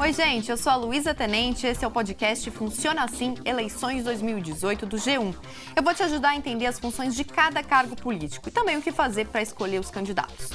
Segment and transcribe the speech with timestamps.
[0.00, 4.86] Oi, gente, eu sou a Luísa Tenente, esse é o podcast Funciona Assim Eleições 2018
[4.86, 5.34] do G1.
[5.74, 8.82] Eu vou te ajudar a entender as funções de cada cargo político e também o
[8.82, 10.50] que fazer para escolher os candidatos.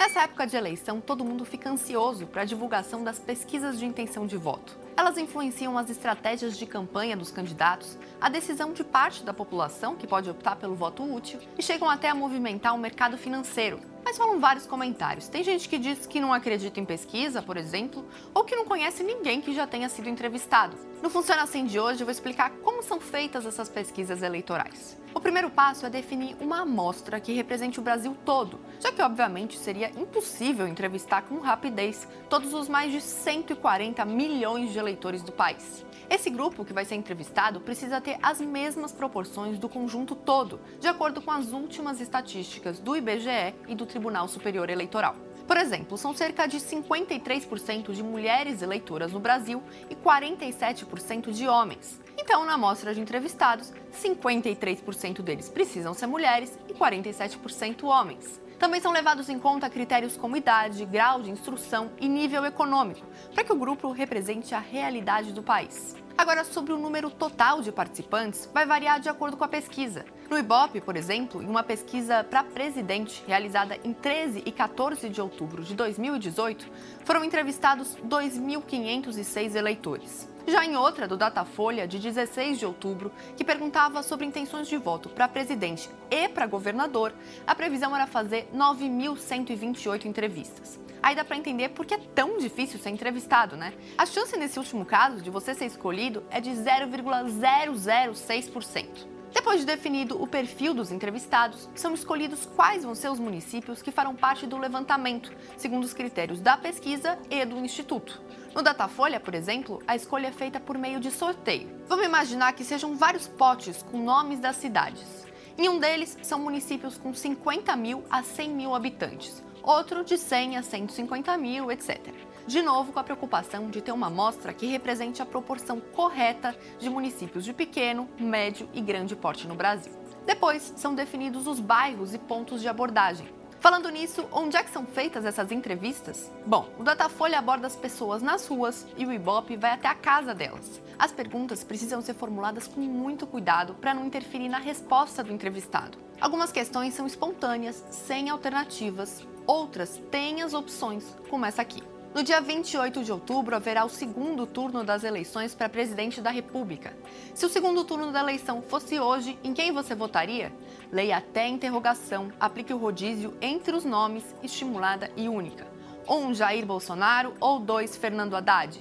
[0.00, 4.26] Nessa época de eleição, todo mundo fica ansioso para a divulgação das pesquisas de intenção
[4.26, 4.76] de voto.
[4.96, 10.06] Elas influenciam as estratégias de campanha dos candidatos, a decisão de parte da população, que
[10.06, 13.78] pode optar pelo voto útil, e chegam até a movimentar o mercado financeiro.
[14.06, 15.26] Mas falam vários comentários.
[15.26, 19.02] Tem gente que diz que não acredita em pesquisa, por exemplo, ou que não conhece
[19.02, 20.76] ninguém que já tenha sido entrevistado.
[21.02, 24.96] No Funciona Assim de hoje, eu vou explicar como são feitas essas pesquisas eleitorais.
[25.12, 29.58] O primeiro passo é definir uma amostra que represente o Brasil todo, já que, obviamente,
[29.58, 35.84] seria impossível entrevistar com rapidez todos os mais de 140 milhões de eleitores do país.
[36.08, 40.86] Esse grupo que vai ser entrevistado precisa ter as mesmas proporções do conjunto todo, de
[40.86, 45.16] acordo com as últimas estatísticas do IBGE e do Tribunal Superior Eleitoral.
[45.46, 51.98] Por exemplo, são cerca de 53% de mulheres eleitoras no Brasil e 47% de homens.
[52.18, 58.38] Então, na amostra de entrevistados, 53% deles precisam ser mulheres e 47% homens.
[58.58, 63.44] Também são levados em conta critérios como idade, grau de instrução e nível econômico, para
[63.44, 65.96] que o grupo represente a realidade do país.
[66.18, 70.06] Agora, sobre o número total de participantes, vai variar de acordo com a pesquisa.
[70.30, 75.20] No Ibope, por exemplo, em uma pesquisa para presidente realizada em 13 e 14 de
[75.20, 76.66] outubro de 2018,
[77.04, 80.35] foram entrevistados 2.506 eleitores.
[80.46, 85.08] Já em outra, do Datafolha, de 16 de outubro, que perguntava sobre intenções de voto
[85.08, 87.12] para presidente e para governador,
[87.44, 90.78] a previsão era fazer 9.128 entrevistas.
[91.02, 93.74] Aí dá para entender por que é tão difícil ser entrevistado, né?
[93.98, 99.16] A chance nesse último caso de você ser escolhido é de 0,006%.
[99.34, 103.90] Depois de definido o perfil dos entrevistados, são escolhidos quais vão ser os municípios que
[103.90, 108.22] farão parte do levantamento, segundo os critérios da pesquisa e do Instituto.
[108.56, 111.68] No Datafolha, por exemplo, a escolha é feita por meio de sorteio.
[111.86, 115.26] Vamos imaginar que sejam vários potes com nomes das cidades.
[115.58, 120.56] Em um deles são municípios com 50 mil a 100 mil habitantes, outro de 100
[120.56, 122.00] a 150 mil, etc.
[122.46, 126.88] De novo, com a preocupação de ter uma amostra que represente a proporção correta de
[126.88, 129.92] municípios de pequeno, médio e grande porte no Brasil.
[130.24, 133.28] Depois, são definidos os bairros e pontos de abordagem.
[133.66, 136.30] Falando nisso, onde é que são feitas essas entrevistas?
[136.46, 140.32] Bom, o Datafolha aborda as pessoas nas ruas e o Ibope vai até a casa
[140.32, 140.80] delas.
[140.96, 145.98] As perguntas precisam ser formuladas com muito cuidado para não interferir na resposta do entrevistado.
[146.20, 151.82] Algumas questões são espontâneas, sem alternativas, outras têm as opções, como essa aqui.
[152.14, 156.96] No dia 28 de outubro haverá o segundo turno das eleições para presidente da República.
[157.34, 160.52] Se o segundo turno da eleição fosse hoje, em quem você votaria?
[160.90, 165.66] Leia até a interrogação, aplique o rodízio entre os nomes, estimulada e única.
[166.08, 168.80] Um Jair Bolsonaro ou dois Fernando Haddad?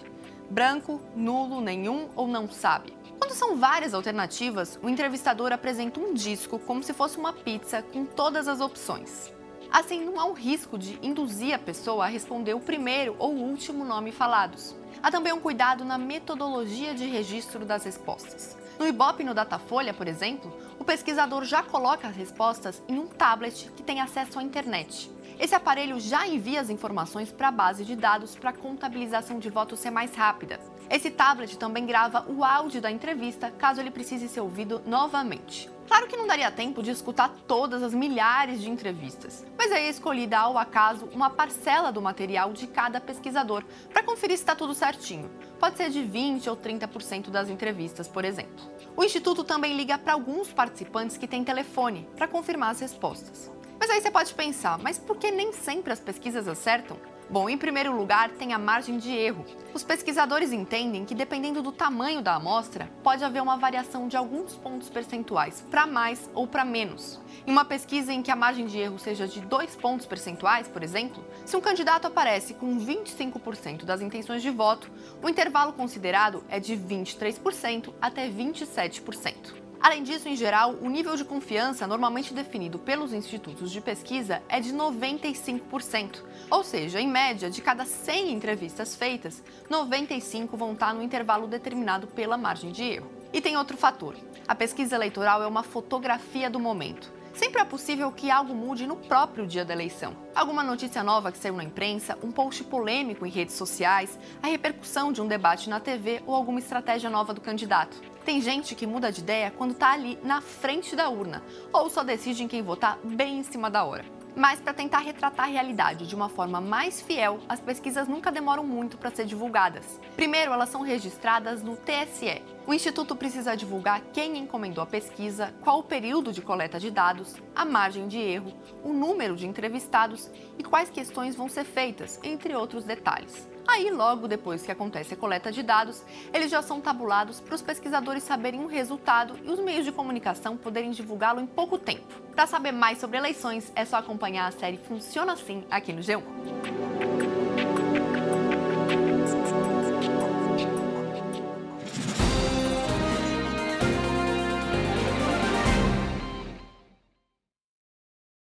[0.50, 2.94] Branco, nulo, nenhum ou não sabe?
[3.20, 8.06] Quando são várias alternativas, o entrevistador apresenta um disco como se fosse uma pizza com
[8.06, 9.34] todas as opções.
[9.72, 13.84] Assim, não há um risco de induzir a pessoa a responder o primeiro ou último
[13.84, 14.76] nome falados.
[15.02, 18.58] Há também um cuidado na metodologia de registro das respostas.
[18.80, 23.72] No Ibope no Datafolha, por exemplo, o pesquisador já coloca as respostas em um tablet
[23.76, 25.12] que tem acesso à internet.
[25.40, 29.50] Esse aparelho já envia as informações para a base de dados para a contabilização de
[29.50, 30.60] votos ser mais rápida.
[30.90, 35.75] Esse tablet também grava o áudio da entrevista caso ele precise ser ouvido novamente.
[35.88, 39.90] Claro que não daria tempo de escutar todas as milhares de entrevistas, mas aí é
[39.90, 44.74] escolhida ao acaso uma parcela do material de cada pesquisador para conferir se está tudo
[44.74, 45.30] certinho.
[45.60, 48.66] Pode ser de 20 ou 30% das entrevistas, por exemplo.
[48.98, 53.52] O Instituto também liga para alguns participantes que têm telefone para confirmar as respostas.
[53.80, 56.98] Mas aí você pode pensar, mas por que nem sempre as pesquisas acertam?
[57.28, 59.44] Bom, em primeiro lugar, tem a margem de erro.
[59.74, 64.56] Os pesquisadores entendem que, dependendo do tamanho da amostra, pode haver uma variação de alguns
[64.56, 67.20] pontos percentuais, para mais ou para menos.
[67.48, 70.84] Em uma pesquisa em que a margem de erro seja de dois pontos percentuais, por
[70.84, 74.92] exemplo, se um candidato aparece com 25% das intenções de voto,
[75.22, 79.65] o intervalo considerado é de 23% até 27%.
[79.86, 84.60] Além disso, em geral, o nível de confiança normalmente definido pelos institutos de pesquisa é
[84.60, 86.24] de 95%.
[86.50, 92.08] Ou seja, em média, de cada 100 entrevistas feitas, 95 vão estar no intervalo determinado
[92.08, 93.12] pela margem de erro.
[93.32, 94.16] E tem outro fator:
[94.48, 97.14] a pesquisa eleitoral é uma fotografia do momento.
[97.36, 100.16] Sempre é possível que algo mude no próprio dia da eleição.
[100.34, 105.12] Alguma notícia nova que saiu na imprensa, um post polêmico em redes sociais, a repercussão
[105.12, 108.15] de um debate na TV ou alguma estratégia nova do candidato.
[108.26, 112.04] Tem gente que muda de ideia quando está ali na frente da urna, ou só
[112.04, 114.04] decide em quem votar bem em cima da hora.
[114.36, 118.64] Mas para tentar retratar a realidade de uma forma mais fiel, as pesquisas nunca demoram
[118.64, 120.02] muito para ser divulgadas.
[120.16, 122.42] Primeiro, elas são registradas no TSE.
[122.66, 127.36] O instituto precisa divulgar quem encomendou a pesquisa, qual o período de coleta de dados,
[127.56, 128.52] a margem de erro,
[128.84, 133.48] o número de entrevistados e quais questões vão ser feitas, entre outros detalhes.
[133.68, 136.04] Aí, logo depois que acontece a coleta de dados,
[136.34, 140.56] eles já são tabulados para os pesquisadores saberem o resultado e os meios de comunicação
[140.56, 142.22] poderem divulgá-lo em pouco tempo.
[142.36, 146.75] Para saber mais sobre eleições, é só acompanhar a série Funciona Assim aqui no G1.